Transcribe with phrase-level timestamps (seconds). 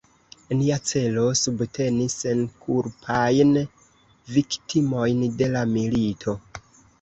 [0.59, 3.53] Nia celo: subteni senkulpajn
[4.39, 6.37] viktimojn de la milito.